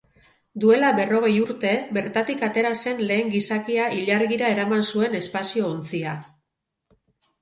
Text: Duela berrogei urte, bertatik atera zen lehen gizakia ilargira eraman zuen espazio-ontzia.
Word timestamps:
Duela 0.61 0.87
berrogei 0.99 1.33
urte, 1.41 1.73
bertatik 1.97 2.41
atera 2.49 2.71
zen 2.83 3.03
lehen 3.11 3.29
gizakia 3.35 3.85
ilargira 3.99 4.49
eraman 4.55 4.83
zuen 4.93 5.21
espazio-ontzia. 5.23 6.17